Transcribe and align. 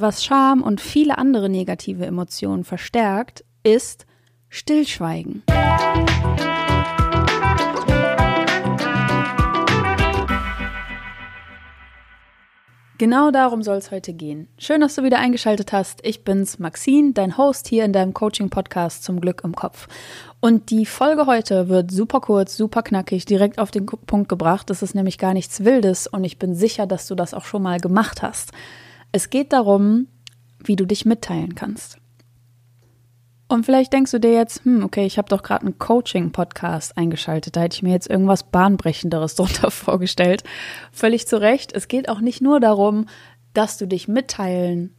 Was 0.00 0.24
Scham 0.24 0.62
und 0.62 0.80
viele 0.80 1.18
andere 1.18 1.48
negative 1.48 2.06
Emotionen 2.06 2.62
verstärkt, 2.62 3.44
ist 3.64 4.06
Stillschweigen. 4.48 5.42
Genau 12.98 13.32
darum 13.32 13.64
soll 13.64 13.78
es 13.78 13.90
heute 13.90 14.12
gehen. 14.12 14.46
Schön, 14.56 14.80
dass 14.80 14.94
du 14.94 15.02
wieder 15.02 15.18
eingeschaltet 15.18 15.72
hast. 15.72 16.06
Ich 16.06 16.22
bin's, 16.22 16.60
Maxine, 16.60 17.12
dein 17.12 17.36
Host 17.36 17.66
hier 17.66 17.84
in 17.84 17.92
deinem 17.92 18.14
Coaching-Podcast 18.14 19.02
zum 19.02 19.20
Glück 19.20 19.42
im 19.42 19.56
Kopf. 19.56 19.88
Und 20.38 20.70
die 20.70 20.86
Folge 20.86 21.26
heute 21.26 21.68
wird 21.68 21.90
super 21.90 22.20
kurz, 22.20 22.56
super 22.56 22.84
knackig, 22.84 23.24
direkt 23.24 23.58
auf 23.58 23.72
den 23.72 23.86
Punkt 23.86 24.28
gebracht. 24.28 24.70
Das 24.70 24.82
ist 24.82 24.94
nämlich 24.94 25.18
gar 25.18 25.34
nichts 25.34 25.64
Wildes 25.64 26.06
und 26.06 26.22
ich 26.22 26.38
bin 26.38 26.54
sicher, 26.54 26.86
dass 26.86 27.08
du 27.08 27.16
das 27.16 27.34
auch 27.34 27.44
schon 27.44 27.64
mal 27.64 27.80
gemacht 27.80 28.22
hast. 28.22 28.52
Es 29.18 29.30
geht 29.30 29.52
darum, 29.52 30.06
wie 30.62 30.76
du 30.76 30.86
dich 30.86 31.04
mitteilen 31.04 31.56
kannst. 31.56 31.98
Und 33.48 33.64
vielleicht 33.64 33.92
denkst 33.92 34.12
du 34.12 34.20
dir 34.20 34.32
jetzt, 34.32 34.64
hm, 34.64 34.84
okay, 34.84 35.06
ich 35.06 35.18
habe 35.18 35.28
doch 35.28 35.42
gerade 35.42 35.62
einen 35.62 35.76
Coaching-Podcast 35.76 36.96
eingeschaltet, 36.96 37.56
da 37.56 37.62
hätte 37.62 37.74
ich 37.74 37.82
mir 37.82 37.90
jetzt 37.90 38.08
irgendwas 38.08 38.44
Bahnbrechenderes 38.44 39.34
drunter 39.34 39.72
vorgestellt. 39.72 40.44
Völlig 40.92 41.26
zu 41.26 41.40
Recht. 41.40 41.72
Es 41.72 41.88
geht 41.88 42.08
auch 42.08 42.20
nicht 42.20 42.40
nur 42.40 42.60
darum, 42.60 43.06
dass 43.54 43.76
du 43.76 43.88
dich 43.88 44.06
mitteilen 44.06 44.94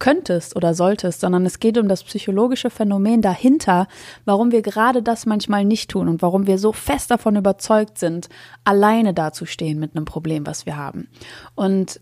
könntest 0.00 0.56
oder 0.56 0.74
solltest, 0.74 1.20
sondern 1.20 1.46
es 1.46 1.60
geht 1.60 1.78
um 1.78 1.86
das 1.86 2.02
psychologische 2.02 2.70
Phänomen 2.70 3.22
dahinter, 3.22 3.86
warum 4.24 4.50
wir 4.50 4.62
gerade 4.62 5.00
das 5.00 5.26
manchmal 5.26 5.64
nicht 5.64 5.92
tun 5.92 6.08
und 6.08 6.22
warum 6.22 6.48
wir 6.48 6.58
so 6.58 6.72
fest 6.72 7.12
davon 7.12 7.36
überzeugt 7.36 7.98
sind, 7.98 8.30
alleine 8.64 9.14
dazustehen 9.14 9.78
mit 9.78 9.94
einem 9.94 10.06
Problem, 10.06 10.44
was 10.44 10.66
wir 10.66 10.76
haben. 10.76 11.06
Und 11.54 12.00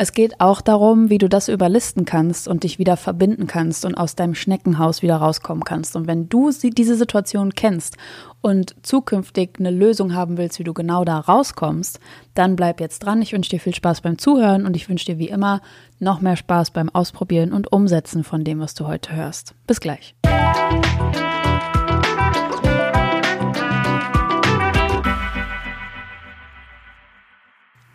es 0.00 0.12
geht 0.12 0.40
auch 0.40 0.62
darum, 0.62 1.10
wie 1.10 1.18
du 1.18 1.28
das 1.28 1.48
überlisten 1.48 2.06
kannst 2.06 2.48
und 2.48 2.64
dich 2.64 2.78
wieder 2.78 2.96
verbinden 2.96 3.46
kannst 3.46 3.84
und 3.84 3.94
aus 3.94 4.14
deinem 4.14 4.34
Schneckenhaus 4.34 5.02
wieder 5.02 5.16
rauskommen 5.16 5.62
kannst. 5.62 5.94
Und 5.94 6.06
wenn 6.06 6.26
du 6.30 6.50
diese 6.50 6.94
Situation 6.94 7.54
kennst 7.54 7.98
und 8.40 8.74
zukünftig 8.82 9.56
eine 9.58 9.70
Lösung 9.70 10.14
haben 10.14 10.38
willst, 10.38 10.58
wie 10.58 10.64
du 10.64 10.72
genau 10.72 11.04
da 11.04 11.18
rauskommst, 11.18 12.00
dann 12.32 12.56
bleib 12.56 12.80
jetzt 12.80 13.00
dran. 13.00 13.20
Ich 13.20 13.34
wünsche 13.34 13.50
dir 13.50 13.60
viel 13.60 13.74
Spaß 13.74 14.00
beim 14.00 14.16
Zuhören 14.16 14.64
und 14.64 14.74
ich 14.74 14.88
wünsche 14.88 15.04
dir 15.04 15.18
wie 15.18 15.28
immer 15.28 15.60
noch 15.98 16.22
mehr 16.22 16.36
Spaß 16.36 16.70
beim 16.70 16.88
Ausprobieren 16.88 17.52
und 17.52 17.70
Umsetzen 17.70 18.24
von 18.24 18.42
dem, 18.42 18.58
was 18.58 18.72
du 18.72 18.86
heute 18.86 19.14
hörst. 19.14 19.54
Bis 19.66 19.80
gleich. 19.80 20.14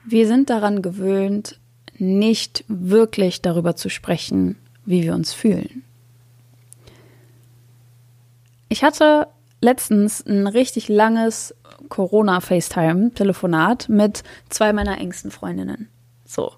Wir 0.08 0.28
sind 0.28 0.52
daran 0.52 0.84
gewöhnt, 0.84 1.60
nicht 1.98 2.64
wirklich 2.68 3.42
darüber 3.42 3.76
zu 3.76 3.90
sprechen, 3.90 4.58
wie 4.86 5.04
wir 5.04 5.14
uns 5.14 5.34
fühlen. 5.34 5.84
Ich 8.70 8.84
hatte 8.84 9.28
letztens 9.62 10.26
ein 10.26 10.48
richtig 10.48 10.90
langes 10.90 11.56
Corona-FaceTime-Telefonat 11.90 13.90
mit 13.90 14.24
zwei 14.50 14.74
meiner 14.74 15.00
engsten 15.00 15.32
Freundinnen. 15.32 15.90
So. 16.26 16.54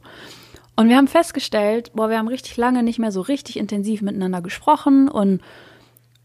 Und 0.76 0.90
wir 0.90 0.98
haben 0.98 1.08
festgestellt, 1.08 1.92
boah, 1.94 2.10
wir 2.10 2.18
haben 2.18 2.28
richtig 2.28 2.58
lange 2.58 2.84
nicht 2.84 3.00
mehr 3.00 3.12
so 3.12 3.22
richtig 3.22 3.58
intensiv 3.58 4.02
miteinander 4.02 4.42
gesprochen 4.42 5.10
und 5.10 5.42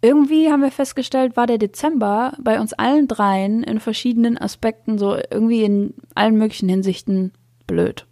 irgendwie 0.02 0.50
haben 0.50 0.62
wir 0.62 0.72
festgestellt, 0.72 1.36
war 1.36 1.46
der 1.46 1.58
Dezember 1.58 2.32
bei 2.40 2.60
uns 2.60 2.72
allen 2.72 3.06
dreien 3.06 3.62
in 3.62 3.78
verschiedenen 3.78 4.36
Aspekten 4.36 4.98
so 4.98 5.16
irgendwie 5.30 5.62
in 5.62 5.94
allen 6.14 6.36
möglichen 6.36 6.68
Hinsichten 6.68 7.32
blöd. 7.66 8.04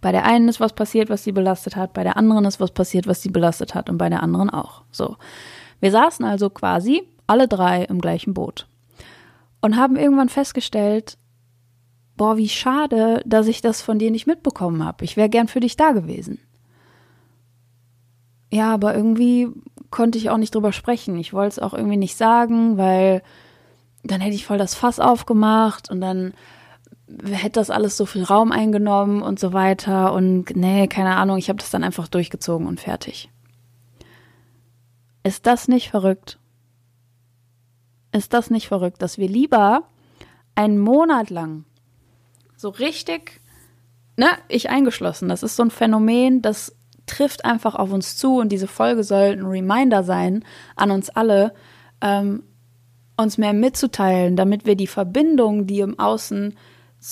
Bei 0.00 0.12
der 0.12 0.24
einen 0.24 0.48
ist 0.48 0.60
was 0.60 0.72
passiert, 0.72 1.10
was 1.10 1.24
sie 1.24 1.32
belastet 1.32 1.76
hat, 1.76 1.92
bei 1.92 2.02
der 2.04 2.16
anderen 2.16 2.44
ist 2.44 2.60
was 2.60 2.70
passiert, 2.70 3.06
was 3.06 3.22
sie 3.22 3.30
belastet 3.30 3.74
hat 3.74 3.88
und 3.90 3.98
bei 3.98 4.08
der 4.08 4.22
anderen 4.22 4.50
auch. 4.50 4.82
So. 4.90 5.16
Wir 5.80 5.90
saßen 5.90 6.24
also 6.24 6.50
quasi 6.50 7.02
alle 7.26 7.48
drei 7.48 7.84
im 7.84 8.00
gleichen 8.00 8.34
Boot 8.34 8.66
und 9.60 9.76
haben 9.76 9.96
irgendwann 9.96 10.28
festgestellt, 10.28 11.18
boah, 12.16 12.36
wie 12.36 12.48
schade, 12.48 13.22
dass 13.26 13.46
ich 13.46 13.60
das 13.60 13.82
von 13.82 13.98
dir 13.98 14.10
nicht 14.10 14.26
mitbekommen 14.26 14.84
habe. 14.84 15.04
Ich 15.04 15.16
wäre 15.16 15.28
gern 15.28 15.48
für 15.48 15.60
dich 15.60 15.76
da 15.76 15.92
gewesen. 15.92 16.38
Ja, 18.50 18.72
aber 18.72 18.94
irgendwie 18.94 19.48
konnte 19.90 20.18
ich 20.18 20.30
auch 20.30 20.38
nicht 20.38 20.54
drüber 20.54 20.72
sprechen. 20.72 21.18
Ich 21.18 21.32
wollte 21.32 21.48
es 21.48 21.58
auch 21.58 21.74
irgendwie 21.74 21.96
nicht 21.96 22.16
sagen, 22.16 22.78
weil 22.78 23.22
dann 24.04 24.20
hätte 24.20 24.34
ich 24.34 24.46
voll 24.46 24.58
das 24.58 24.74
Fass 24.74 25.00
aufgemacht 25.00 25.90
und 25.90 26.00
dann 26.00 26.32
hätte 27.32 27.60
das 27.60 27.70
alles 27.70 27.96
so 27.96 28.06
viel 28.06 28.24
Raum 28.24 28.52
eingenommen 28.52 29.22
und 29.22 29.38
so 29.38 29.52
weiter. 29.52 30.12
Und 30.12 30.56
nee, 30.56 30.86
keine 30.88 31.16
Ahnung, 31.16 31.38
ich 31.38 31.48
habe 31.48 31.58
das 31.58 31.70
dann 31.70 31.84
einfach 31.84 32.08
durchgezogen 32.08 32.66
und 32.66 32.80
fertig. 32.80 33.30
Ist 35.22 35.46
das 35.46 35.68
nicht 35.68 35.90
verrückt? 35.90 36.38
Ist 38.12 38.32
das 38.32 38.50
nicht 38.50 38.68
verrückt, 38.68 39.02
dass 39.02 39.18
wir 39.18 39.28
lieber 39.28 39.84
einen 40.54 40.78
Monat 40.78 41.30
lang 41.30 41.64
so 42.56 42.70
richtig, 42.70 43.40
ne, 44.16 44.28
ich 44.48 44.70
eingeschlossen, 44.70 45.28
das 45.28 45.42
ist 45.42 45.56
so 45.56 45.62
ein 45.62 45.70
Phänomen, 45.70 46.42
das 46.42 46.74
trifft 47.04 47.44
einfach 47.44 47.74
auf 47.74 47.92
uns 47.92 48.16
zu 48.16 48.38
und 48.38 48.50
diese 48.50 48.66
Folge 48.66 49.04
soll 49.04 49.32
ein 49.32 49.44
Reminder 49.44 50.02
sein 50.02 50.44
an 50.74 50.90
uns 50.90 51.10
alle, 51.10 51.54
ähm, 52.00 52.42
uns 53.16 53.38
mehr 53.38 53.52
mitzuteilen, 53.52 54.36
damit 54.36 54.66
wir 54.66 54.76
die 54.76 54.86
Verbindung, 54.86 55.66
die 55.66 55.80
im 55.80 55.98
Außen 55.98 56.56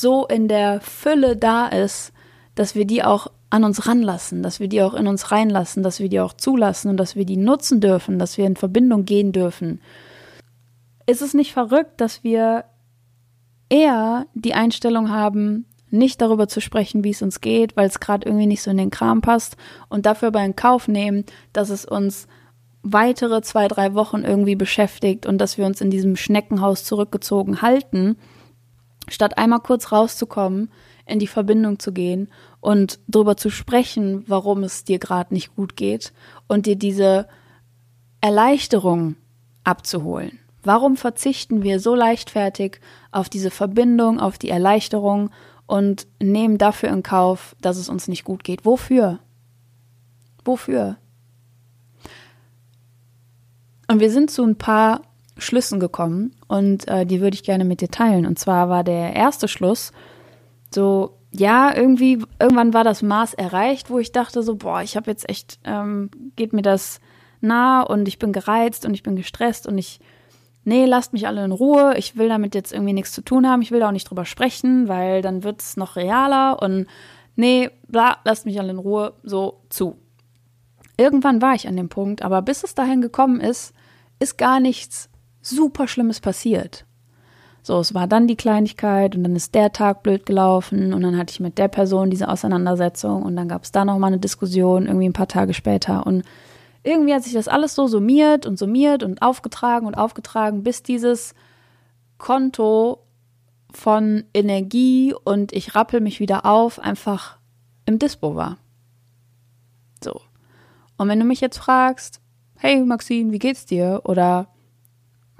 so 0.00 0.26
in 0.26 0.48
der 0.48 0.80
Fülle 0.80 1.36
da 1.36 1.68
ist, 1.68 2.12
dass 2.56 2.74
wir 2.74 2.84
die 2.84 3.04
auch 3.04 3.28
an 3.48 3.62
uns 3.62 3.86
ranlassen, 3.86 4.42
dass 4.42 4.58
wir 4.58 4.66
die 4.66 4.82
auch 4.82 4.94
in 4.94 5.06
uns 5.06 5.30
reinlassen, 5.30 5.84
dass 5.84 6.00
wir 6.00 6.08
die 6.08 6.18
auch 6.18 6.32
zulassen 6.32 6.88
und 6.88 6.96
dass 6.96 7.14
wir 7.14 7.24
die 7.24 7.36
nutzen 7.36 7.80
dürfen, 7.80 8.18
dass 8.18 8.36
wir 8.36 8.44
in 8.44 8.56
Verbindung 8.56 9.04
gehen 9.04 9.30
dürfen. 9.30 9.80
Ist 11.06 11.22
es 11.22 11.32
nicht 11.32 11.52
verrückt, 11.52 12.00
dass 12.00 12.24
wir 12.24 12.64
eher 13.68 14.26
die 14.34 14.54
Einstellung 14.54 15.10
haben, 15.10 15.66
nicht 15.90 16.20
darüber 16.20 16.48
zu 16.48 16.60
sprechen, 16.60 17.04
wie 17.04 17.10
es 17.10 17.22
uns 17.22 17.40
geht, 17.40 17.76
weil 17.76 17.86
es 17.86 18.00
gerade 18.00 18.26
irgendwie 18.26 18.48
nicht 18.48 18.62
so 18.62 18.72
in 18.72 18.78
den 18.78 18.90
Kram 18.90 19.20
passt 19.20 19.56
und 19.88 20.06
dafür 20.06 20.28
aber 20.28 20.44
in 20.44 20.56
Kauf 20.56 20.88
nehmen, 20.88 21.24
dass 21.52 21.70
es 21.70 21.84
uns 21.84 22.26
weitere 22.82 23.42
zwei, 23.42 23.68
drei 23.68 23.94
Wochen 23.94 24.24
irgendwie 24.24 24.56
beschäftigt 24.56 25.24
und 25.24 25.38
dass 25.38 25.56
wir 25.56 25.66
uns 25.66 25.80
in 25.80 25.90
diesem 25.90 26.16
Schneckenhaus 26.16 26.82
zurückgezogen 26.82 27.62
halten 27.62 28.16
statt 29.08 29.38
einmal 29.38 29.60
kurz 29.60 29.92
rauszukommen, 29.92 30.70
in 31.06 31.18
die 31.18 31.26
Verbindung 31.26 31.78
zu 31.78 31.92
gehen 31.92 32.28
und 32.60 32.98
darüber 33.06 33.36
zu 33.36 33.50
sprechen, 33.50 34.24
warum 34.26 34.62
es 34.62 34.84
dir 34.84 34.98
gerade 34.98 35.34
nicht 35.34 35.54
gut 35.54 35.76
geht 35.76 36.12
und 36.48 36.66
dir 36.66 36.76
diese 36.76 37.28
Erleichterung 38.20 39.16
abzuholen. 39.64 40.38
Warum 40.62 40.96
verzichten 40.96 41.62
wir 41.62 41.78
so 41.78 41.94
leichtfertig 41.94 42.80
auf 43.12 43.28
diese 43.28 43.50
Verbindung, 43.50 44.18
auf 44.18 44.38
die 44.38 44.48
Erleichterung 44.48 45.30
und 45.66 46.06
nehmen 46.22 46.56
dafür 46.56 46.88
in 46.88 47.02
Kauf, 47.02 47.54
dass 47.60 47.76
es 47.76 47.90
uns 47.90 48.08
nicht 48.08 48.24
gut 48.24 48.44
geht? 48.44 48.64
Wofür? 48.64 49.18
Wofür? 50.42 50.96
Und 53.88 54.00
wir 54.00 54.10
sind 54.10 54.30
zu 54.30 54.42
ein 54.42 54.56
paar 54.56 55.02
Schlüssen 55.36 55.80
gekommen 55.80 56.34
und 56.46 56.86
äh, 56.88 57.04
die 57.06 57.20
würde 57.20 57.34
ich 57.34 57.42
gerne 57.42 57.64
mit 57.64 57.80
dir 57.80 57.90
teilen. 57.90 58.26
Und 58.26 58.38
zwar 58.38 58.68
war 58.68 58.84
der 58.84 59.14
erste 59.14 59.48
Schluss 59.48 59.92
so, 60.72 61.18
ja, 61.30 61.74
irgendwie, 61.74 62.22
irgendwann 62.40 62.74
war 62.74 62.84
das 62.84 63.02
Maß 63.02 63.34
erreicht, 63.34 63.90
wo 63.90 63.98
ich 63.98 64.12
dachte 64.12 64.42
so, 64.42 64.56
boah, 64.56 64.82
ich 64.82 64.96
habe 64.96 65.10
jetzt 65.10 65.28
echt, 65.28 65.58
ähm, 65.64 66.10
geht 66.36 66.52
mir 66.52 66.62
das 66.62 67.00
nah 67.40 67.82
und 67.82 68.06
ich 68.06 68.18
bin 68.18 68.32
gereizt 68.32 68.86
und 68.86 68.94
ich 68.94 69.02
bin 69.02 69.16
gestresst 69.16 69.66
und 69.66 69.76
ich, 69.76 70.00
nee, 70.64 70.84
lasst 70.84 71.12
mich 71.12 71.26
alle 71.26 71.44
in 71.44 71.52
Ruhe, 71.52 71.96
ich 71.96 72.16
will 72.16 72.28
damit 72.28 72.54
jetzt 72.54 72.72
irgendwie 72.72 72.92
nichts 72.92 73.12
zu 73.12 73.22
tun 73.22 73.48
haben, 73.48 73.62
ich 73.62 73.72
will 73.72 73.80
da 73.80 73.88
auch 73.88 73.92
nicht 73.92 74.08
drüber 74.08 74.24
sprechen, 74.24 74.88
weil 74.88 75.22
dann 75.22 75.42
wird 75.42 75.60
es 75.60 75.76
noch 75.76 75.96
realer 75.96 76.62
und 76.62 76.86
nee, 77.34 77.70
bla, 77.88 78.18
lasst 78.24 78.46
mich 78.46 78.60
alle 78.60 78.70
in 78.70 78.78
Ruhe, 78.78 79.14
so 79.24 79.60
zu. 79.70 79.96
Irgendwann 80.96 81.42
war 81.42 81.54
ich 81.54 81.66
an 81.66 81.76
dem 81.76 81.88
Punkt, 81.88 82.22
aber 82.22 82.42
bis 82.42 82.62
es 82.62 82.76
dahin 82.76 83.00
gekommen 83.00 83.40
ist, 83.40 83.74
ist 84.20 84.38
gar 84.38 84.60
nichts 84.60 85.10
super 85.44 85.86
Schlimmes 85.86 86.20
passiert. 86.20 86.86
So, 87.62 87.78
es 87.78 87.94
war 87.94 88.06
dann 88.06 88.26
die 88.26 88.36
Kleinigkeit 88.36 89.16
und 89.16 89.22
dann 89.22 89.36
ist 89.36 89.54
der 89.54 89.72
Tag 89.72 90.02
blöd 90.02 90.26
gelaufen 90.26 90.92
und 90.92 91.02
dann 91.02 91.16
hatte 91.16 91.32
ich 91.32 91.40
mit 91.40 91.56
der 91.56 91.68
Person 91.68 92.10
diese 92.10 92.28
Auseinandersetzung 92.28 93.22
und 93.22 93.36
dann 93.36 93.48
gab 93.48 93.64
es 93.64 93.72
da 93.72 93.84
nochmal 93.84 94.08
eine 94.08 94.18
Diskussion 94.18 94.86
irgendwie 94.86 95.08
ein 95.08 95.14
paar 95.14 95.28
Tage 95.28 95.54
später 95.54 96.06
und 96.06 96.24
irgendwie 96.82 97.14
hat 97.14 97.22
sich 97.22 97.32
das 97.32 97.48
alles 97.48 97.74
so 97.74 97.86
summiert 97.86 98.44
und 98.44 98.58
summiert 98.58 99.02
und 99.02 99.22
aufgetragen 99.22 99.86
und 99.86 99.94
aufgetragen, 99.94 100.62
bis 100.62 100.82
dieses 100.82 101.34
Konto 102.18 103.06
von 103.72 104.24
Energie 104.34 105.14
und 105.24 105.52
ich 105.52 105.74
rappel 105.74 106.00
mich 106.00 106.20
wieder 106.20 106.44
auf 106.44 106.78
einfach 106.78 107.38
im 107.86 107.98
Dispo 107.98 108.34
war. 108.34 108.58
So. 110.02 110.20
Und 110.98 111.08
wenn 111.08 111.18
du 111.18 111.24
mich 111.24 111.40
jetzt 111.40 111.58
fragst, 111.58 112.20
hey 112.56 112.84
Maxine, 112.84 113.32
wie 113.32 113.38
geht's 113.38 113.64
dir? 113.64 114.02
Oder 114.04 114.53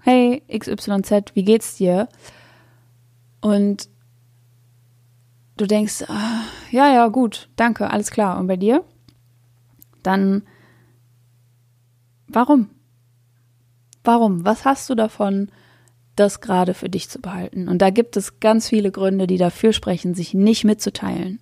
hey 0.05 0.43
XYZ, 0.49 1.35
wie 1.35 1.45
geht's 1.45 1.77
dir? 1.77 2.09
Und 3.41 3.89
du 5.57 5.67
denkst, 5.67 6.05
ah, 6.09 6.43
ja, 6.71 6.93
ja, 6.93 7.09
gut, 7.09 7.49
danke, 7.57 7.91
alles 7.91 8.11
klar. 8.11 8.39
Und 8.39 8.47
bei 8.47 8.57
dir? 8.57 8.85
dann 10.05 10.43
warum? 12.29 12.71
Warum? 14.05 14.45
Was 14.45 14.65
hast 14.65 14.89
du 14.91 14.95
davon, 14.95 15.51
das 16.15 16.41
gerade 16.41 16.75
für 16.75 16.89
dich 16.89 17.09
zu 17.09 17.21
behalten? 17.21 17.69
Und 17.69 17.79
da 17.79 17.91
gibt 17.91 18.17
es 18.17 18.39
ganz 18.39 18.69
viele 18.69 18.93
Gründe, 18.93 19.27
die 19.27 19.39
dafür 19.39 19.73
sprechen, 19.73 20.15
sich 20.15 20.35
nicht 20.35 20.65
mitzuteilen. 20.65 21.41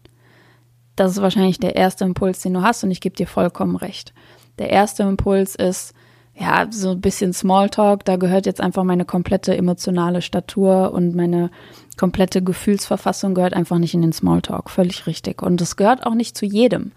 Das 0.97 1.13
ist 1.13 1.23
wahrscheinlich 1.23 1.59
der 1.59 1.77
erste 1.77 2.05
Impuls, 2.05 2.41
den 2.41 2.55
du 2.55 2.63
hast, 2.63 2.85
und 2.85 2.91
ich 2.91 3.01
gebe 3.01 3.17
dir 3.17 3.27
vollkommen 3.27 3.77
recht. 3.77 4.15
Der 4.59 4.71
erste 4.71 5.03
Impuls 5.03 5.57
ist, 5.57 5.95
ja, 6.35 6.67
so 6.71 6.91
ein 6.91 7.01
bisschen 7.01 7.33
Smalltalk, 7.33 8.05
da 8.05 8.17
gehört 8.17 8.47
jetzt 8.47 8.61
einfach 8.61 8.85
meine 8.85 9.05
komplette 9.05 9.57
emotionale 9.57 10.23
Statur 10.23 10.93
und 10.93 11.15
meine 11.15 11.51
komplette 11.99 12.43
Gefühlsverfassung 12.43 13.35
gehört 13.35 13.55
einfach 13.55 13.79
nicht 13.79 13.95
in 13.95 14.03
den 14.03 14.13
Smalltalk. 14.13 14.71
Völlig 14.71 15.07
richtig. 15.07 15.43
Und 15.43 15.61
es 15.61 15.77
gehört 15.77 16.07
auch 16.07 16.15
nicht 16.15 16.37
zu 16.37 16.47
jedem. 16.47 16.93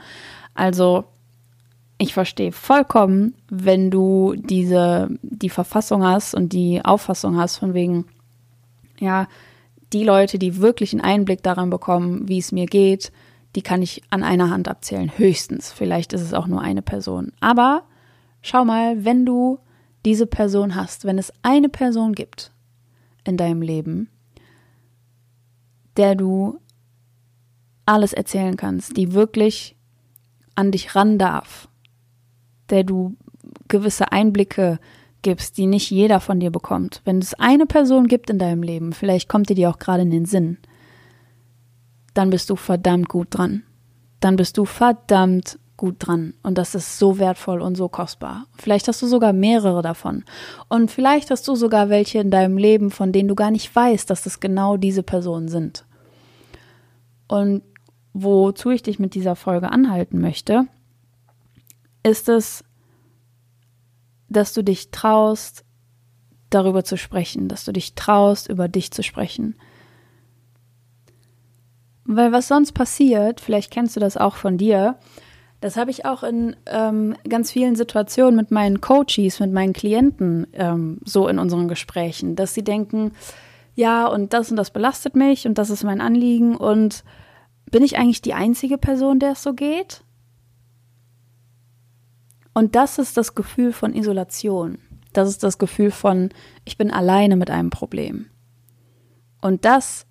Also, 0.54 1.04
ich 1.98 2.14
verstehe 2.14 2.52
vollkommen, 2.52 3.36
wenn 3.50 3.92
du 3.92 4.36
diese, 4.38 5.10
die 5.22 5.50
Verfassung 5.50 6.04
hast 6.04 6.34
und 6.34 6.54
die 6.54 6.84
Auffassung 6.84 7.38
hast 7.38 7.58
von 7.58 7.74
wegen, 7.74 8.06
ja, 9.00 9.28
die 9.92 10.04
Leute, 10.04 10.40
die 10.40 10.58
wirklich 10.58 10.94
einen 10.94 11.02
Einblick 11.02 11.44
daran 11.44 11.70
bekommen, 11.70 12.28
wie 12.28 12.40
es 12.40 12.52
mir 12.52 12.66
geht, 12.66 13.12
die 13.56 13.62
kann 13.62 13.82
ich 13.82 14.02
an 14.10 14.24
einer 14.24 14.50
Hand 14.50 14.68
abzählen, 14.68 15.12
höchstens. 15.18 15.72
Vielleicht 15.72 16.14
ist 16.14 16.22
es 16.22 16.34
auch 16.34 16.48
nur 16.48 16.62
eine 16.62 16.82
Person. 16.82 17.32
Aber 17.40 17.84
schau 18.46 18.64
mal, 18.64 19.04
wenn 19.04 19.26
du 19.26 19.60
diese 20.06 20.28
Person 20.28 20.76
hast, 20.76 21.06
wenn 21.06 21.18
es 21.18 21.34
eine 21.42 21.68
Person 21.68 22.14
gibt 22.14 22.52
in 23.24 23.38
deinem 23.38 23.64
Leben, 23.64 24.08
der 25.98 26.14
du 26.14 26.60
alles 27.88 28.14
erzählen 28.14 28.56
kannst, 28.56 28.98
die 28.98 29.14
wirklich 29.14 29.76
an 30.54 30.72
dich 30.72 30.96
ran 30.96 31.18
darf, 31.18 31.70
der 32.70 32.84
du 32.84 33.16
gewisse 33.68 34.12
Einblicke 34.12 34.80
gibst, 35.24 35.58
die 35.58 35.66
nicht 35.66 35.90
jeder 35.90 36.20
von 36.20 36.40
dir 36.40 36.52
bekommt. 36.52 37.02
Wenn 37.04 37.18
es 37.18 37.34
eine 37.34 37.66
Person 37.66 38.08
gibt 38.08 38.30
in 38.30 38.38
deinem 38.38 38.62
Leben, 38.62 38.94
vielleicht 38.94 39.28
kommt 39.28 39.50
dir 39.50 39.56
die 39.56 39.66
auch 39.66 39.80
gerade 39.80 40.04
in 40.04 40.12
den 40.12 40.26
Sinn, 40.26 40.60
dann 42.14 42.30
bist 42.30 42.52
du 42.52 42.56
verdammt 42.56 43.10
gut 43.10 43.30
dran. 43.32 43.64
Dann 44.20 44.36
bist 44.36 44.58
du 44.58 44.66
verdammt 44.66 45.58
gut 45.86 45.96
dran. 46.00 46.34
Und 46.42 46.58
das 46.58 46.74
ist 46.74 46.98
so 46.98 47.20
wertvoll 47.20 47.62
und 47.62 47.76
so 47.76 47.88
kostbar. 47.88 48.48
Vielleicht 48.58 48.88
hast 48.88 49.02
du 49.04 49.08
sogar 49.08 49.34
mehrere 49.34 49.84
davon. 49.84 50.24
Und 50.68 50.90
vielleicht 50.90 51.30
hast 51.30 51.48
du 51.48 51.56
sogar 51.56 51.90
welche 51.90 52.18
in 52.18 52.32
deinem 52.32 52.58
Leben, 52.58 52.90
von 52.90 53.12
denen 53.12 53.30
du 53.30 53.36
gar 53.36 53.52
nicht 53.52 53.74
weißt, 53.74 54.10
dass 54.10 54.26
es 54.26 54.40
genau 54.40 54.78
diese 54.78 55.04
Personen 55.04 55.48
sind. 55.48 55.86
Und 57.28 57.62
wozu 58.14 58.72
ich 58.72 58.82
dich 58.82 58.98
mit 58.98 59.14
dieser 59.14 59.36
Folge 59.36 59.72
anhalten 59.72 60.20
möchte, 60.20 60.66
ist 62.02 62.28
es, 62.28 62.64
dass 64.28 64.54
du 64.54 64.64
dich 64.64 64.90
traust, 64.90 65.64
darüber 66.50 66.84
zu 66.84 66.98
sprechen, 66.98 67.48
dass 67.48 67.64
du 67.64 67.72
dich 67.72 67.94
traust, 67.94 68.50
über 68.50 68.68
dich 68.68 68.92
zu 68.92 69.04
sprechen. 69.04 69.56
Weil 72.06 72.32
was 72.32 72.48
sonst 72.48 72.72
passiert, 72.72 73.40
vielleicht 73.40 73.72
kennst 73.72 73.96
du 73.96 74.00
das 74.00 74.18
auch 74.18 74.36
von 74.36 74.58
dir, 74.58 74.98
das 75.62 75.78
habe 75.78 75.92
ich 75.92 76.06
auch 76.06 76.24
in 76.24 76.56
ähm, 76.68 77.16
ganz 77.28 77.52
vielen 77.52 77.76
Situationen 77.76 78.36
mit 78.36 78.52
meinen 78.52 78.82
Coaches, 78.82 79.40
mit 79.40 79.52
meinen 79.52 79.74
Klienten 79.74 80.48
ähm, 80.54 81.00
so 81.04 81.28
in 81.28 81.40
unseren 81.40 81.68
Gesprächen, 81.68 82.36
dass 82.36 82.54
sie 82.54 82.64
denken, 82.64 83.14
ja, 83.74 84.08
und 84.08 84.34
das 84.34 84.52
und 84.52 84.58
das 84.58 84.72
belastet 84.72 85.16
mich 85.16 85.48
und 85.48 85.58
das 85.58 85.70
ist 85.70 85.84
mein 85.84 86.02
Anliegen 86.02 86.56
und 86.56 87.04
bin 87.72 87.84
ich 87.84 87.98
eigentlich 87.98 88.22
die 88.22 88.34
einzige 88.34 88.78
Person, 88.78 89.20
der 89.20 89.32
es 89.32 89.44
so 89.44 89.54
geht? 89.54 90.04
Und 92.54 92.76
das 92.76 93.00
ist 93.00 93.18
das 93.18 93.36
Gefühl 93.36 93.74
von 93.74 93.94
Isolation. 93.94 94.78
Das 95.12 95.28
ist 95.28 95.44
das 95.44 95.58
Gefühl 95.58 95.92
von, 95.92 96.30
ich 96.64 96.78
bin 96.78 96.92
alleine 96.92 97.36
mit 97.36 97.50
einem 97.50 97.70
Problem. 97.70 98.28
Und 99.42 99.66
das 99.66 100.06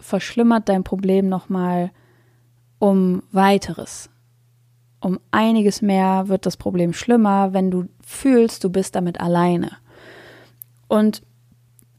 verschlimmert 0.00 0.68
dein 0.68 0.84
Problem 0.84 1.28
nochmal 1.28 1.90
um 2.78 3.22
weiteres. 3.30 4.10
Um 5.06 5.20
einiges 5.30 5.82
mehr 5.82 6.26
wird 6.26 6.46
das 6.46 6.56
Problem 6.56 6.92
schlimmer, 6.92 7.52
wenn 7.52 7.70
du 7.70 7.84
fühlst, 8.04 8.64
du 8.64 8.70
bist 8.70 8.96
damit 8.96 9.20
alleine. 9.20 9.70
Und 10.88 11.22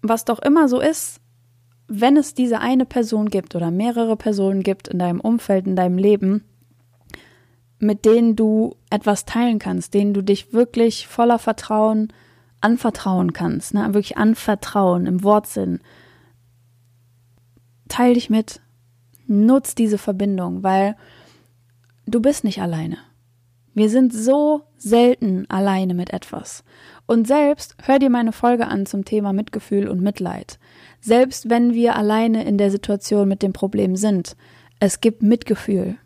was 0.01 0.25
doch 0.25 0.39
immer 0.39 0.67
so 0.67 0.81
ist, 0.81 1.21
wenn 1.87 2.17
es 2.17 2.33
diese 2.33 2.59
eine 2.59 2.83
Person 2.83 3.29
gibt 3.29 3.55
oder 3.55 3.71
mehrere 3.71 4.17
Personen 4.17 4.61
gibt 4.61 4.89
in 4.89 4.99
deinem 4.99 5.21
Umfeld, 5.21 5.67
in 5.67 5.77
deinem 5.77 5.97
Leben, 5.97 6.43
mit 7.79 8.03
denen 8.03 8.35
du 8.35 8.75
etwas 8.89 9.23
teilen 9.23 9.57
kannst, 9.57 9.93
denen 9.93 10.13
du 10.13 10.21
dich 10.21 10.51
wirklich 10.51 11.07
voller 11.07 11.39
Vertrauen 11.39 12.11
anvertrauen 12.59 13.31
kannst, 13.31 13.73
ne? 13.73 13.85
wirklich 13.93 14.17
anvertrauen 14.17 15.05
im 15.05 15.23
Wortsinn. 15.23 15.79
Teil 17.87 18.15
dich 18.15 18.29
mit, 18.29 18.59
nutz 19.27 19.75
diese 19.75 19.97
Verbindung, 19.97 20.61
weil 20.61 20.97
du 22.07 22.21
bist 22.21 22.43
nicht 22.43 22.61
alleine. 22.61 22.97
Wir 23.73 23.89
sind 23.89 24.11
so 24.11 24.63
selten 24.77 25.45
alleine 25.49 25.93
mit 25.93 26.11
etwas. 26.11 26.63
Und 27.05 27.27
selbst 27.27 27.75
hör 27.83 27.99
dir 27.99 28.09
meine 28.09 28.31
Folge 28.31 28.67
an 28.67 28.87
zum 28.87 29.05
Thema 29.05 29.33
Mitgefühl 29.33 29.87
und 29.87 30.01
Mitleid. 30.01 30.57
Selbst 30.99 31.49
wenn 31.49 31.73
wir 31.73 31.95
alleine 31.95 32.43
in 32.45 32.57
der 32.57 32.71
Situation 32.71 33.27
mit 33.27 33.43
dem 33.43 33.53
Problem 33.53 33.95
sind, 33.95 34.35
es 34.79 34.99
gibt 34.99 35.21
Mitgefühl, 35.21 35.97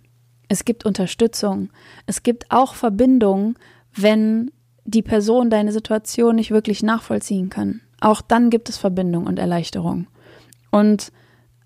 es 0.49 0.65
gibt 0.65 0.85
Unterstützung, 0.85 1.69
es 2.07 2.23
gibt 2.23 2.51
auch 2.51 2.75
Verbindung, 2.75 3.57
wenn 3.95 4.51
die 4.83 5.01
Person 5.01 5.49
deine 5.49 5.71
Situation 5.71 6.35
nicht 6.35 6.51
wirklich 6.51 6.83
nachvollziehen 6.83 7.49
kann. 7.49 7.81
Auch 8.01 8.21
dann 8.21 8.49
gibt 8.49 8.67
es 8.67 8.77
Verbindung 8.77 9.27
und 9.27 9.39
Erleichterung. 9.39 10.07
Und 10.71 11.11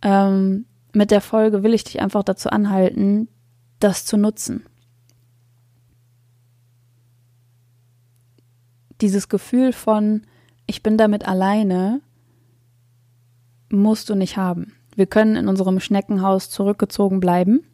ähm, 0.03 0.65
mit 0.93 1.11
der 1.11 1.21
Folge 1.21 1.63
will 1.63 1.73
ich 1.73 1.83
dich 1.83 2.01
einfach 2.01 2.23
dazu 2.23 2.49
anhalten, 2.49 3.27
das 3.79 4.05
zu 4.05 4.17
nutzen. 4.17 4.65
Dieses 9.01 9.27
Gefühl 9.27 9.73
von, 9.73 10.25
ich 10.67 10.81
bin 10.81 10.97
damit 10.97 11.27
alleine, 11.27 12.01
musst 13.69 14.09
du 14.09 14.15
nicht 14.15 14.37
haben. 14.37 14.73
Wir 14.95 15.05
können 15.05 15.35
in 15.35 15.47
unserem 15.47 15.79
Schneckenhaus 15.79 16.49
zurückgezogen 16.49 17.19
bleiben. 17.19 17.65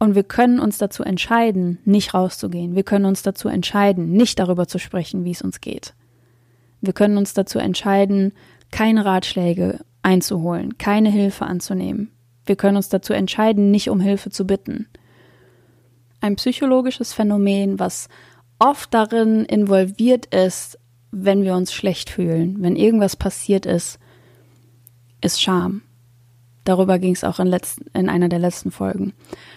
Und 0.00 0.14
wir 0.14 0.24
können 0.24 0.60
uns 0.60 0.78
dazu 0.78 1.02
entscheiden, 1.02 1.78
nicht 1.84 2.14
rauszugehen. 2.14 2.74
Wir 2.74 2.84
können 2.84 3.04
uns 3.04 3.22
dazu 3.22 3.48
entscheiden, 3.48 4.10
nicht 4.12 4.38
darüber 4.38 4.66
zu 4.66 4.78
sprechen, 4.78 5.24
wie 5.24 5.32
es 5.32 5.42
uns 5.42 5.60
geht. 5.60 5.94
Wir 6.80 6.92
können 6.92 7.16
uns 7.16 7.34
dazu 7.34 7.58
entscheiden, 7.58 8.32
keine 8.70 9.04
Ratschläge 9.04 9.80
einzuholen, 10.02 10.78
keine 10.78 11.10
Hilfe 11.10 11.46
anzunehmen. 11.46 12.10
Wir 12.48 12.56
können 12.56 12.76
uns 12.76 12.88
dazu 12.88 13.12
entscheiden, 13.12 13.70
nicht 13.70 13.90
um 13.90 14.00
Hilfe 14.00 14.30
zu 14.30 14.46
bitten. 14.46 14.88
Ein 16.20 16.36
psychologisches 16.36 17.12
Phänomen, 17.12 17.78
was 17.78 18.08
oft 18.58 18.92
darin 18.92 19.44
involviert 19.44 20.26
ist, 20.34 20.78
wenn 21.10 21.44
wir 21.44 21.54
uns 21.54 21.72
schlecht 21.72 22.10
fühlen, 22.10 22.56
wenn 22.60 22.76
irgendwas 22.76 23.16
passiert 23.16 23.66
ist, 23.66 23.98
ist 25.20 25.40
Scham. 25.40 25.82
Darüber 26.64 26.98
ging 26.98 27.14
es 27.14 27.24
auch 27.24 27.38
in, 27.38 27.46
letzten, 27.46 27.86
in 27.94 28.08
einer 28.08 28.28
der 28.28 28.38
letzten 28.38 28.70
Folgen. 28.70 29.14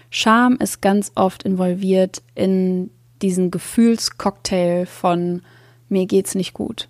Scham 0.10 0.58
ist 0.58 0.82
ganz 0.82 1.12
oft 1.16 1.44
involviert 1.44 2.22
in 2.36 2.90
diesen 3.22 3.52
Gefühlscocktail 3.52 4.86
von 4.86 5.42
mir 5.90 6.06
geht's 6.06 6.36
nicht 6.36 6.54
gut. 6.54 6.88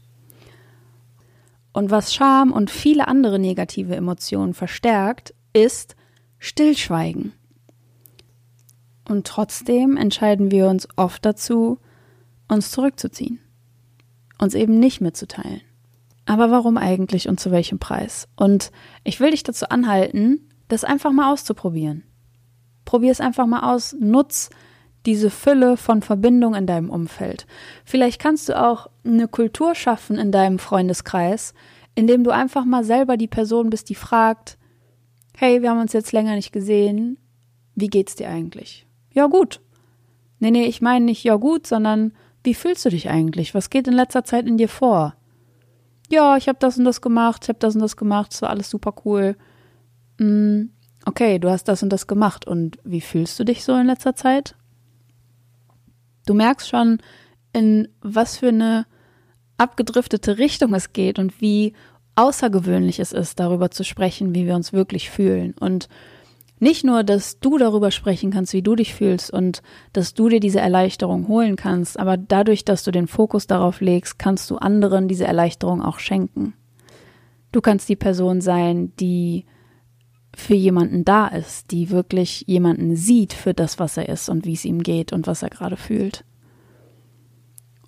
Und 1.74 1.90
was 1.90 2.14
Scham 2.14 2.52
und 2.52 2.70
viele 2.70 3.08
andere 3.08 3.40
negative 3.40 3.96
Emotionen 3.96 4.54
verstärkt, 4.54 5.34
ist 5.54 5.96
Stillschweigen. 6.40 7.34
Und 9.08 9.28
trotzdem 9.28 9.98
entscheiden 9.98 10.52
wir 10.52 10.68
uns 10.68 10.88
oft 10.96 11.26
dazu, 11.26 11.80
uns 12.48 12.72
zurückzuziehen, 12.72 13.40
uns 14.38 14.54
eben 14.54 14.80
nicht 14.80 15.02
mitzuteilen. 15.02 15.62
Aber 16.26 16.52
warum 16.52 16.78
eigentlich 16.78 17.28
und 17.28 17.40
zu 17.40 17.52
welchem 17.52 17.80
Preis? 17.80 18.28
Und 18.36 18.72
ich 19.04 19.20
will 19.20 19.32
dich 19.32 19.44
dazu 19.44 19.70
anhalten, 19.70 20.50
das 20.68 20.84
einfach 20.84 21.12
mal 21.12 21.32
auszuprobieren. 21.32 22.04
Probier 22.86 23.12
es 23.12 23.22
einfach 23.22 23.46
mal 23.48 23.74
aus, 23.74 23.96
nutz 24.00 24.50
diese 25.06 25.30
Fülle 25.30 25.78
von 25.78 26.02
Verbindung 26.02 26.54
in 26.56 26.68
deinem 26.68 26.90
Umfeld. 26.90 27.48
Vielleicht 27.86 28.22
kannst 28.22 28.50
du 28.50 28.62
auch 28.62 28.88
eine 29.04 29.28
Kultur 29.28 29.76
schaffen 29.76 30.18
in 30.18 30.32
deinem 30.32 30.60
Freundeskreis, 30.60 31.54
indem 31.96 32.24
du 32.24 32.32
einfach 32.32 32.66
mal 32.66 32.84
selber 32.84 33.18
die 33.18 33.28
Person 33.28 33.70
bist, 33.70 33.90
die 33.90 33.96
fragt, 33.96 34.58
hey, 35.38 35.62
wir 35.62 35.70
haben 35.70 35.82
uns 35.82 35.94
jetzt 35.94 36.12
länger 36.12 36.36
nicht 36.36 36.52
gesehen, 36.52 37.18
wie 37.76 37.88
geht's 37.88 38.16
dir 38.16 38.30
eigentlich? 38.30 38.86
Ja, 39.14 39.28
gut. 39.28 39.62
Nee, 40.40 40.52
nee, 40.52 40.66
ich 40.66 40.82
meine 40.82 41.06
nicht 41.06 41.24
ja 41.24 41.36
gut, 41.36 41.68
sondern 41.68 42.14
wie 42.44 42.54
fühlst 42.54 42.86
du 42.86 42.90
dich 42.90 43.10
eigentlich? 43.10 43.54
Was 43.54 43.70
geht 43.70 43.88
in 43.88 43.94
letzter 43.94 44.24
Zeit 44.24 44.48
in 44.48 44.58
dir 44.58 44.70
vor? 44.70 45.16
Ja, 46.10 46.36
ich 46.36 46.48
habe 46.48 46.60
das 46.60 46.78
und 46.78 46.86
das 46.86 47.02
gemacht, 47.02 47.44
ich 47.44 47.50
habe 47.50 47.60
das 47.60 47.76
und 47.76 47.82
das 47.82 47.96
gemacht, 47.96 48.34
es 48.34 48.42
war 48.42 48.50
alles 48.50 48.70
super 48.70 48.94
cool. 49.06 49.38
Hm, 50.18 50.72
okay, 51.06 51.40
du 51.40 51.50
hast 51.50 51.66
das 51.66 51.84
und 51.84 51.90
das 51.90 52.08
gemacht 52.08 52.46
und 52.46 52.80
wie 52.84 53.02
fühlst 53.02 53.40
du 53.40 53.44
dich 53.44 53.64
so 53.64 53.76
in 53.76 53.88
letzter 53.88 54.16
Zeit? 54.16 54.56
Du 56.26 56.34
merkst 56.34 56.68
schon, 56.70 57.00
in 57.54 57.88
was 58.02 58.38
für 58.38 58.50
eine 58.50 58.86
abgedriftete 59.58 60.38
Richtung 60.38 60.74
es 60.74 60.94
geht 60.94 61.20
und 61.20 61.40
wie 61.40 61.74
außergewöhnlich 62.16 63.00
es 63.00 63.12
ist, 63.12 63.40
darüber 63.40 63.72
zu 63.72 63.84
sprechen, 63.84 64.36
wie 64.36 64.46
wir 64.46 64.56
uns 64.56 64.74
wirklich 64.74 65.10
fühlen. 65.10 65.54
Und 65.60 65.88
nicht 66.60 66.84
nur, 66.86 67.04
dass 67.04 67.40
du 67.40 67.58
darüber 67.58 67.90
sprechen 67.90 68.30
kannst, 68.30 68.54
wie 68.54 68.62
du 68.62 68.76
dich 68.76 68.94
fühlst 68.94 69.34
und 69.34 69.64
dass 69.94 70.14
du 70.14 70.30
dir 70.30 70.40
diese 70.40 70.60
Erleichterung 70.60 71.28
holen 71.28 71.56
kannst, 71.56 72.00
aber 72.00 72.18
dadurch, 72.18 72.64
dass 72.64 72.84
du 72.84 72.92
den 72.92 73.08
Fokus 73.08 73.48
darauf 73.48 73.82
legst, 73.82 74.20
kannst 74.20 74.50
du 74.52 74.58
anderen 74.58 75.08
diese 75.08 75.26
Erleichterung 75.26 75.82
auch 75.82 75.98
schenken. 75.98 76.54
Du 77.52 77.62
kannst 77.62 77.90
die 77.90 77.96
Person 77.96 78.42
sein, 78.42 78.94
die 79.00 79.46
für 80.36 80.54
jemanden 80.54 81.04
da 81.04 81.28
ist, 81.28 81.72
die 81.72 81.90
wirklich 81.90 82.44
jemanden 82.46 82.96
sieht 82.96 83.34
für 83.34 83.56
das, 83.56 83.80
was 83.80 83.98
er 83.98 84.08
ist 84.08 84.30
und 84.30 84.46
wie 84.46 84.54
es 84.54 84.64
ihm 84.64 84.84
geht 84.84 85.14
und 85.14 85.26
was 85.26 85.42
er 85.42 85.50
gerade 85.50 85.78
fühlt. 85.78 86.24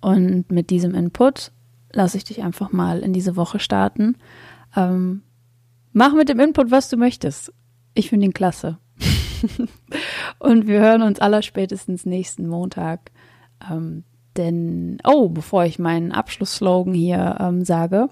Und 0.00 0.50
mit 0.50 0.70
diesem 0.70 0.94
Input 0.94 1.52
lasse 1.94 2.16
ich 2.16 2.24
dich 2.24 2.42
einfach 2.42 2.72
mal 2.72 3.00
in 3.00 3.12
diese 3.12 3.36
Woche 3.36 3.58
starten. 3.58 4.16
Ähm, 4.76 5.22
mach 5.92 6.12
mit 6.14 6.28
dem 6.28 6.40
Input, 6.40 6.70
was 6.70 6.88
du 6.88 6.96
möchtest. 6.96 7.52
Ich 7.94 8.10
finde 8.10 8.26
ihn 8.26 8.34
klasse. 8.34 8.78
und 10.38 10.66
wir 10.66 10.80
hören 10.80 11.02
uns 11.02 11.20
aller 11.20 11.42
spätestens 11.42 12.06
nächsten 12.06 12.48
Montag. 12.48 13.10
Ähm, 13.70 14.04
denn, 14.36 14.98
oh, 15.04 15.28
bevor 15.28 15.64
ich 15.64 15.78
meinen 15.78 16.12
Abschlussslogan 16.12 16.92
hier 16.92 17.36
ähm, 17.40 17.64
sage, 17.64 18.08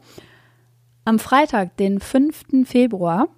am 1.04 1.18
Freitag, 1.18 1.76
den 1.78 1.98
5. 1.98 2.64
Februar, 2.64 3.28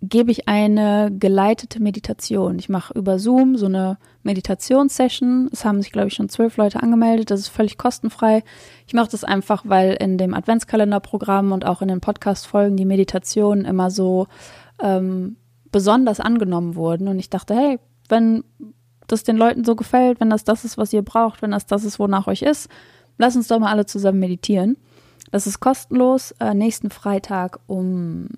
gebe 0.00 0.30
ich 0.30 0.48
eine 0.48 1.10
geleitete 1.18 1.82
Meditation. 1.82 2.58
Ich 2.58 2.68
mache 2.68 2.96
über 2.96 3.18
Zoom 3.18 3.56
so 3.56 3.66
eine 3.66 3.98
Meditationssession. 4.22 5.48
Es 5.52 5.64
haben 5.64 5.82
sich, 5.82 5.90
glaube 5.90 6.08
ich, 6.08 6.14
schon 6.14 6.28
zwölf 6.28 6.56
Leute 6.56 6.82
angemeldet. 6.82 7.30
Das 7.30 7.40
ist 7.40 7.48
völlig 7.48 7.78
kostenfrei. 7.78 8.44
Ich 8.86 8.94
mache 8.94 9.10
das 9.10 9.24
einfach, 9.24 9.64
weil 9.66 9.96
in 10.00 10.16
dem 10.16 10.34
Adventskalenderprogramm 10.34 11.50
und 11.50 11.66
auch 11.66 11.82
in 11.82 11.88
den 11.88 12.00
Podcast-Folgen 12.00 12.76
die 12.76 12.84
Meditationen 12.84 13.64
immer 13.64 13.90
so 13.90 14.28
ähm, 14.80 15.36
besonders 15.72 16.20
angenommen 16.20 16.76
wurden. 16.76 17.08
Und 17.08 17.18
ich 17.18 17.30
dachte, 17.30 17.54
hey, 17.54 17.80
wenn 18.08 18.44
das 19.08 19.24
den 19.24 19.36
Leuten 19.36 19.64
so 19.64 19.74
gefällt, 19.74 20.20
wenn 20.20 20.30
das 20.30 20.44
das 20.44 20.64
ist, 20.64 20.78
was 20.78 20.92
ihr 20.92 21.02
braucht, 21.02 21.42
wenn 21.42 21.50
das 21.50 21.66
das 21.66 21.82
ist, 21.82 21.98
wonach 21.98 22.28
euch 22.28 22.42
ist, 22.42 22.68
lass 23.16 23.34
uns 23.34 23.48
doch 23.48 23.58
mal 23.58 23.72
alle 23.72 23.86
zusammen 23.86 24.20
meditieren. 24.20 24.76
Das 25.32 25.48
ist 25.48 25.58
kostenlos. 25.58 26.32
Äh, 26.38 26.54
nächsten 26.54 26.90
Freitag 26.90 27.58
um 27.66 28.28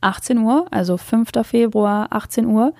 18 0.00 0.38
Uhr, 0.38 0.66
also 0.70 0.96
5. 0.96 1.30
Februar, 1.42 2.08
18 2.10 2.46
Uhr. 2.46 2.72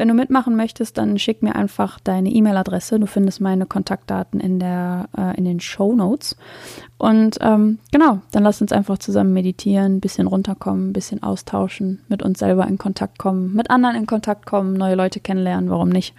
Wenn 0.00 0.08
du 0.08 0.14
mitmachen 0.14 0.56
möchtest, 0.56 0.96
dann 0.96 1.18
schick 1.18 1.42
mir 1.42 1.54
einfach 1.56 2.00
deine 2.00 2.30
E-Mail-Adresse. 2.30 2.98
Du 2.98 3.06
findest 3.06 3.42
meine 3.42 3.66
Kontaktdaten 3.66 4.40
in, 4.40 4.58
der, 4.58 5.10
äh, 5.14 5.36
in 5.36 5.44
den 5.44 5.60
Show 5.60 5.94
Notes. 5.94 6.36
Und 6.96 7.36
ähm, 7.42 7.80
genau, 7.92 8.20
dann 8.32 8.42
lass 8.42 8.62
uns 8.62 8.72
einfach 8.72 8.96
zusammen 8.96 9.34
meditieren, 9.34 9.96
ein 9.96 10.00
bisschen 10.00 10.26
runterkommen, 10.26 10.88
ein 10.88 10.92
bisschen 10.94 11.22
austauschen, 11.22 12.00
mit 12.08 12.22
uns 12.22 12.38
selber 12.38 12.66
in 12.66 12.78
Kontakt 12.78 13.18
kommen, 13.18 13.54
mit 13.54 13.70
anderen 13.70 13.94
in 13.94 14.06
Kontakt 14.06 14.46
kommen, 14.46 14.72
neue 14.72 14.94
Leute 14.94 15.20
kennenlernen, 15.20 15.68
warum 15.68 15.90
nicht. 15.90 16.14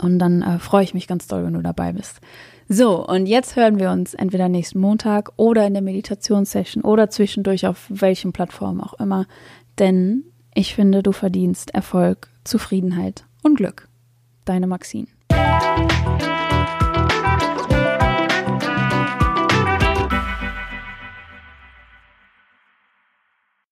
Und 0.00 0.18
dann 0.18 0.42
äh, 0.42 0.58
freue 0.58 0.84
ich 0.84 0.94
mich 0.94 1.06
ganz 1.06 1.26
doll, 1.26 1.44
wenn 1.44 1.54
du 1.54 1.62
dabei 1.62 1.92
bist. 1.92 2.20
So, 2.68 3.06
und 3.06 3.26
jetzt 3.26 3.56
hören 3.56 3.78
wir 3.78 3.90
uns 3.90 4.14
entweder 4.14 4.48
nächsten 4.48 4.78
Montag 4.78 5.30
oder 5.36 5.66
in 5.66 5.74
der 5.74 5.82
Meditationssession 5.82 6.84
oder 6.84 7.10
zwischendurch 7.10 7.66
auf 7.66 7.86
welchen 7.88 8.32
Plattformen 8.32 8.80
auch 8.80 8.94
immer. 8.94 9.26
Denn 9.78 10.24
ich 10.54 10.74
finde, 10.74 11.02
du 11.02 11.12
verdienst 11.12 11.74
Erfolg, 11.74 12.28
Zufriedenheit 12.44 13.24
und 13.42 13.56
Glück. 13.56 13.88
Deine 14.44 14.66
Maxine. 14.66 15.08